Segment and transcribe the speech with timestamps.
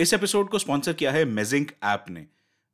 [0.00, 2.24] इस एपिसोड को स्पॉन्सर किया है मेजिंक ऐप ने।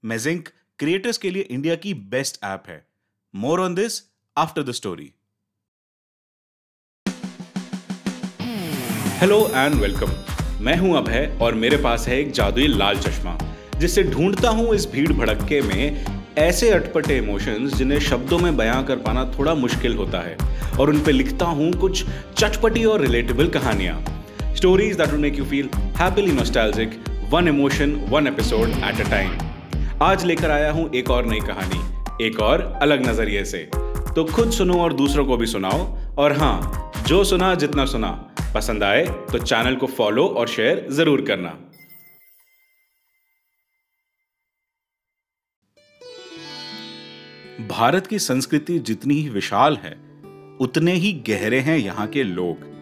[0.04, 2.86] मेजिंक क्रिएटर्स के लिए इंडिया की बेस्ट ऐप है।
[3.34, 4.00] More on this
[4.36, 5.10] after the story
[9.20, 10.12] hello and welcome
[10.64, 13.38] मैं हूँ अभय और मेरे पास है एक जादुई लाल चश्मा
[13.78, 16.04] जिससे ढूंढता हूँ इस भीड़ भड़के में
[16.38, 20.36] ऐसे अटपटे इमोशंस जिन्हें शब्दों में बयां कर पाना थोड़ा मुश्किल होता है
[20.78, 22.04] और उन पे लिखता हूँ कुछ
[22.38, 24.00] चटपटी और रिलेटेबल कहानियाँ।
[24.56, 29.30] Stories that will make you feel happily nostalgic one emotion one episode at a time
[30.02, 33.58] आज लेकर आया हूँ एक और नई कहानी, एक और अलग नज़रिए से।
[34.14, 35.80] तो खुद सुनो और दूसरों को भी सुनाओ।
[36.16, 38.10] और हाँ जो सुना, जितना सुना।
[38.54, 41.50] पसंद आए तो चैनल को फॉलो और शेयर ज़रूर करना।
[47.68, 49.96] भारत की संस्कृति जितनी ही विशाल है,
[50.60, 52.75] उतने ही गहरे हैं यहाँ के लोग।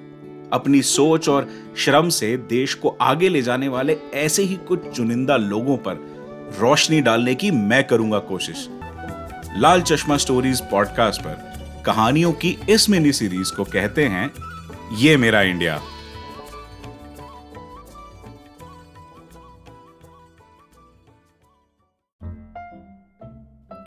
[0.53, 1.49] अपनी सोच और
[1.79, 5.95] श्रम से देश को आगे ले जाने वाले ऐसे ही कुछ चुनिंदा लोगों पर
[6.61, 8.69] रोशनी डालने की मैं करूँगा कोशिश।
[9.59, 14.31] लाल चश्मा स्टोरीज पॉडकास्ट पर कहानियों की इस मिनी सीरीज़ को कहते हैं,
[14.97, 15.81] ये मेरा इंडिया।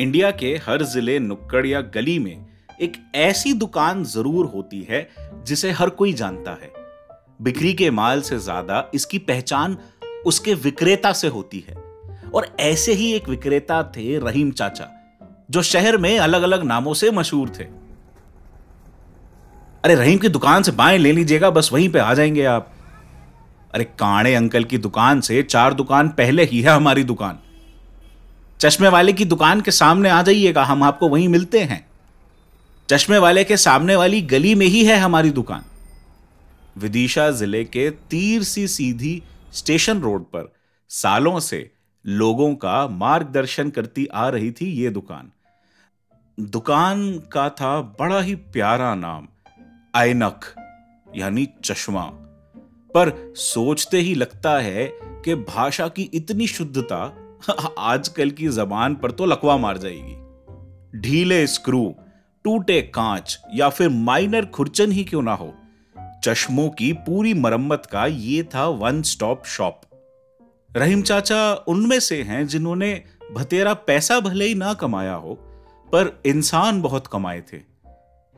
[0.01, 2.45] इंडिया के हर ज़िले, नुक्कड़ या गली में
[2.81, 5.01] एक ऐसी दुकान ज़रूर होती है
[5.47, 6.71] जिसे हर कोई जानता है।
[7.41, 9.77] बिक्री के माल से ज़्यादा इसकी पहचान
[10.25, 11.75] उसके विक्रेता से होती है।
[12.33, 14.87] और ऐसे ही एक विक्रेता थे रहीम चाचा,
[15.51, 17.63] जो शहर में अलग अलग नामों से मशहूर थे।
[19.83, 22.73] अरे रहीम की दुकान से बाएँ ले लीजिएगा, बस वहीं पे आ जाएँगे आप।
[23.73, 27.39] अरे काणे अंकल की दुकान से चार दुकान पहले ही है हमारी दुकान।
[28.59, 31.86] चश्मे वाले की दुकान के सामने आ जाइएगा, हम आपको वहीं मिलते हैं।
[32.89, 35.63] चश्मे वाले के सामने वाली गली में ही है हमारी दुकान।
[36.77, 40.53] विदिशा ज़िले के तीर सी सीधी स्टेशन रोड पर
[40.89, 41.71] सालों से
[42.05, 45.31] लोगों का मार्गदर्शन करती आ रही थी ये दुकान।
[46.39, 49.27] दुकान का था बड़ा ही प्यारा नाम
[49.95, 50.41] आयनक
[51.15, 52.05] यानी चश्मा।
[52.93, 57.17] पर सोचते ही लगता है कि भाषा की इतनी शुद्धता,
[57.79, 60.15] आजकल की जबान पर तो लकवा मार जाएगी।
[60.99, 61.95] ढीले स्क्रू
[62.47, 65.55] टूटे कांच या फिर माइनर खुरचन ही क्यों ना हो?
[66.23, 69.81] चश्मों की पूरी मरम्मत का ये था वन स्टॉप शॉप
[70.77, 73.03] रहीम चाचा उनमें से हैं जिन्होंने
[73.33, 75.33] भतेरा पैसा भले ही ना कमाया हो,
[75.91, 77.57] पर इंसान बहुत कमाए थे।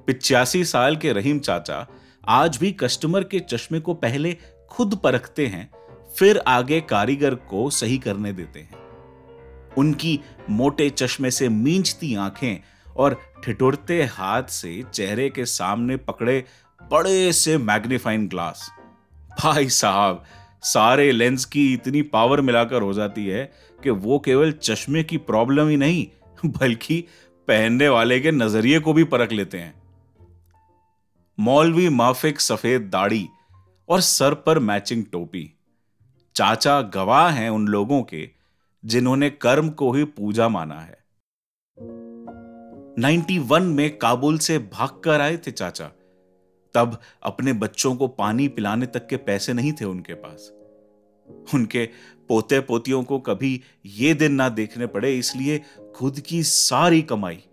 [0.07, 1.87] पिचासी साल के रहीम चाचा
[2.27, 4.37] आज भी कस्टमर के चश्मे को पहले
[4.69, 5.71] खुद परखते हैं,
[6.17, 8.75] फिर आगे कारीगर को सही करने देते हैं।
[9.77, 16.45] उनकी मोटे चश्मे से मींचती आँखें और ठिठुरते हाथ से चेहरे के सामने पकड़े
[16.91, 18.71] बड़े से मैग्नीफाइंग ग्लास।
[19.43, 20.23] भाई साहब,
[20.63, 25.67] सारे लेंस की इतनी पावर मिलाकर हो जाती है कि वो केवल चश्मे की प्रॉब्लम
[25.67, 26.07] ही नहीं,
[26.45, 27.03] बल्कि
[27.47, 29.81] पहनने वाले के नज़रिए को भी परख लेते हैं।
[31.39, 33.27] मौलवी माफिक सफ़ेद दाढ़ी
[33.89, 35.53] और सर पर मैचिंग टोपी।
[36.35, 38.29] चाचा गवाह हैं उन लोगों के
[38.85, 40.98] जिन्होंने कर्म को ही पूजा माना है।
[42.99, 45.91] 91 में काबुल से भागकर आए थे चाचा।
[46.73, 50.51] तब अपने बच्चों को पानी पिलाने तक के पैसे नहीं थे उनके पास।
[51.53, 51.85] उनके
[52.27, 55.61] पोते पोतियों को कभी ये दिन ना देखने पड़े, इसलिए
[55.95, 57.43] खुद की सारी कमाई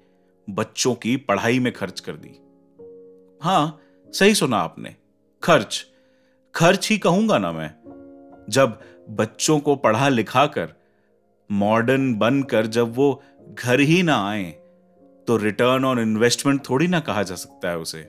[0.50, 2.40] बच्चों की पढ़ाई में खर्च कर दी।
[3.42, 3.80] हाँ,
[4.12, 4.96] सही सुना आपने।
[5.42, 5.86] खर्च।
[6.54, 7.70] खर्च ही कहूँगा ना मैं।
[8.50, 8.80] जब
[9.10, 10.72] बच्चों को पढ़ा लिखा कर
[11.52, 13.22] मॉडर्न बनकर जब वो
[13.54, 14.65] घर ही ना आए
[15.28, 18.00] तो रिटर्न ऑन इन्वेस्टमेंट थोड़ी ना कहा जा सकता है उसे।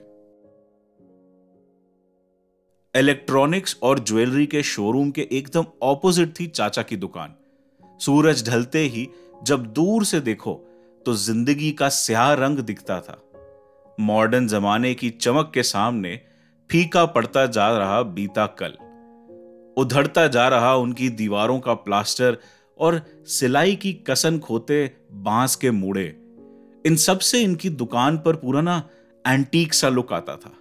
[2.94, 7.34] इलेक्ट्रॉनिक्स और ज्वेलरी के शोरूम के एकदम ऑपोजिट थी चाचा की दुकान।
[8.00, 9.08] सूरज ढलते ही
[9.42, 10.54] जब दूर से देखो
[11.06, 13.22] तो ज़िंदगी का स्याह रंग दिखता था।
[13.98, 16.20] मॉडर्न जमाने की चमक के सामने
[16.70, 18.76] फीका पड़ता जा रहा बीता कल।
[19.76, 22.38] उधड़ता जा रहा उनकी दीवारों का प्लास्टर
[22.78, 24.80] और सिलाई की कसन खोते
[25.12, 26.06] बाँस के मूड़े।
[26.84, 28.82] इन सबसे इनकी दुकान पर पूरा ना
[29.24, 30.52] एंटीक सा लुक आता था।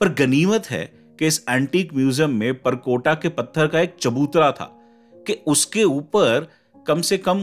[0.00, 0.84] पर गनीमत है
[1.18, 4.70] कि इस एंटीक म्यूज़ियम में परकोटा के पत्थर का एक चबूतरा था
[5.26, 6.46] कि उसके ऊपर
[6.86, 7.42] कम से कम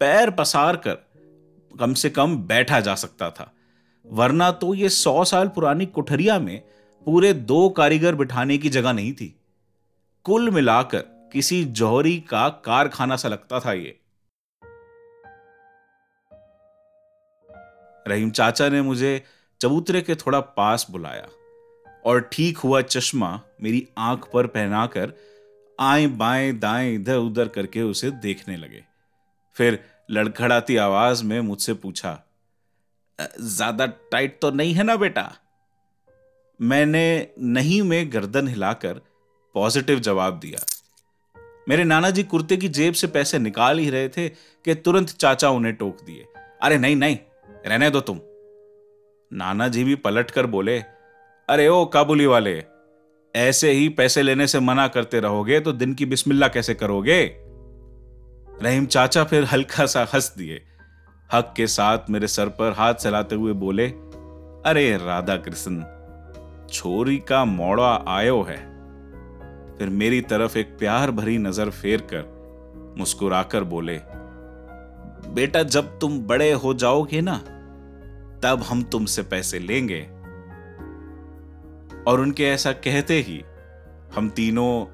[0.00, 0.96] पैर पसार कर
[1.74, 3.52] कम से कम बैठा जा सकता था।
[4.06, 6.60] वरना तो ये सौ साल पुरानी कुठरिया में
[7.06, 9.34] पूरे दो कारीगर बिठाने की जगह नहीं थी।
[10.26, 13.98] कुल मिलाकर किसी जौहरी का कारखाना सा लगता था ये।
[18.08, 19.22] रहीम चाचा ने मुझे
[19.60, 21.28] चबूतरे के थोड़ा पास बुलाया
[22.04, 25.12] और ठीक हुआ चश्मा मेरी आँख पर पहनाकर
[25.78, 28.84] आए बाएँ दाएँ इधर उधर करके उसे देखने लगे।
[29.56, 29.78] फिर
[30.10, 32.18] लड़खड़ाती आवाज़ में मुझसे पूछा
[33.40, 35.32] ज़्यादा टाइट तो नहीं है ना बेटा?
[36.60, 39.00] मैंने नहीं में गर्दन हिलाकर
[39.54, 40.64] पॉजिटिव जवाब दिया।
[41.68, 45.50] मेरे नाना जी कुर्ते की जेब से पैसे निकाल ही रहे थे कि तुरंत चाचा
[45.50, 46.26] उन्हें टोक दिए।
[46.62, 47.18] अरे नहीं नहीं
[47.66, 48.20] रहने दो तुम।
[49.30, 50.78] नाना जी भी पलट कर बोले,
[51.48, 52.62] अरे ओ काबुली वाले,
[53.34, 57.20] ऐसे ही पैसे लेने से मना करते रहोगे तो दिन की बिस्मिल्ला कैसे करोगे?
[58.62, 60.60] रहीम चाचा फिर हल्का सा हंस दिए।
[61.30, 65.84] हक के साथ मेरे सर पर हाथ चलाते हुए बोले, अरे राधा कृष्ण
[66.68, 68.56] छोरी का मोड़ा आयो है।
[69.78, 73.96] फिर मेरी तरफ़ एक प्यार भरी नज़र फेर कर मुस्कुराकर बोले
[75.34, 77.36] बेटा जब तुम बड़े हो जाओगे ना,
[78.42, 80.02] तब हम तुमसे पैसे लेंगे।
[82.10, 83.44] और उनके ऐसा कहते ही
[84.16, 84.86] हम तीनों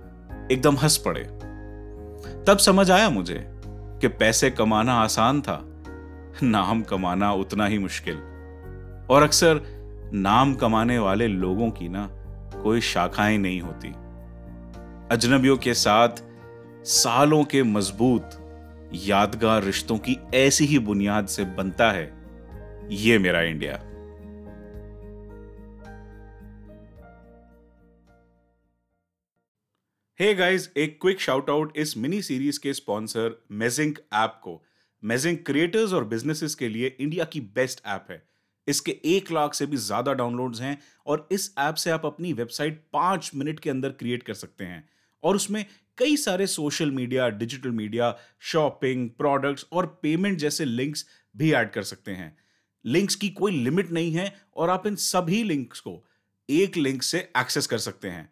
[0.52, 1.24] एकदम हंस पड़े।
[2.44, 5.60] तब समझ आया मुझे कि पैसे कमाना आसान था,
[6.42, 8.14] नाम कमाना उतना ही मुश्किल।
[9.10, 9.60] और अक्सर
[10.14, 12.10] नाम कमाने वाले लोगों की ना
[12.62, 13.88] कोई शाखाएँ नहीं होती।
[15.10, 16.08] अजनबियों के साथ
[16.84, 18.43] सालों के मज़बूत
[18.94, 22.04] यादगार रिश्तों की ऐसी ही बुनियाद से बनता है
[22.96, 23.74] ये मेरा इंडिया।
[30.20, 34.62] हे hey गाइस एक क्विक शाउट आउट इस मिनी सीरीज़ के स्पॉन्सर मेजिंक ऐप को।
[35.02, 38.22] मेजिंक क्रिएटर्स और बिजनेसेस के लिए इंडिया की बेस्ट ऐप है।
[38.66, 42.82] इसके एक लाख से भी ज़्यादा डाउनलोड्स हैं और इस ऐप से आप अपनी वेबसाइट
[42.92, 44.88] पाँच मिनट के अंदर क्रिएट कर सकते हैं।
[45.22, 45.64] और उसमें
[45.98, 51.82] कई सारे social media digital media shopping products और पेमेंट जैसे लिंक्स भी ऐड कर
[51.82, 52.36] सकते हैं।
[52.84, 56.02] लिंक्स की कोई लिमिट नहीं है और आप इन सभी लिंक्स को
[56.48, 58.28] एक लिंक से एक्सेस कर सकते हैं।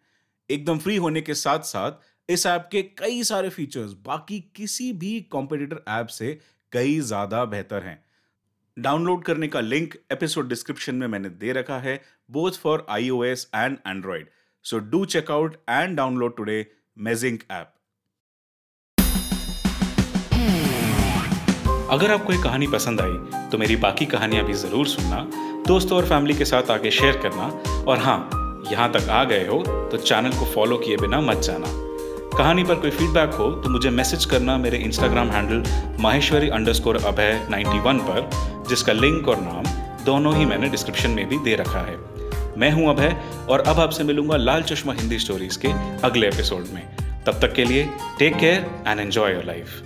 [0.49, 5.19] एकदम फ्री होने के साथ साथ इस ऐप के कई सारे फीचर्स बाकी किसी भी
[5.31, 6.39] कॉम्पिटिटर ऐप से
[6.71, 8.03] कई ज़्यादा बेहतर हैं।
[8.77, 11.99] डाउनलोड करने का लिंक एपिसोड डिस्क्रिप्शन में मैंने दे रखा है
[12.31, 14.29] both for iOS and Android
[14.65, 16.65] so do check out and download today
[16.97, 17.71] Mezink app
[21.91, 25.17] अगर आपको ये कहानी पसंद आई तो मेरी बाकी कहानियाँ भी ज़रूर सुनना,
[25.67, 27.47] दोस्तों और फैमिली के साथ आगे शेयर करना,
[27.83, 28.29] और हाँ
[28.71, 29.61] यहाँ तक आ गए हो
[29.91, 31.67] तो चैनल को फॉलो किए बिना मत जाना।
[32.37, 35.63] कहानी पर कोई फीडबैक हो तो मुझे मैसेज करना मेरे Instagram handle
[36.01, 38.29] Maheshwari under Abhay ninety पर,
[38.69, 39.63] जिसका लिंक और नाम
[40.05, 41.97] दोनों ही मैंने डिस्क्रिप्शन में भी दे रखा है।
[42.57, 43.15] मैं हूँ अभय,
[43.49, 45.67] और अब आपसे मिलूँगा लाल चश्मा हिंदी स्टोरीज के
[46.03, 46.83] अगले एपिसोड में।
[47.25, 47.89] तब तक के लिए
[48.19, 49.81] take care and enjoy your life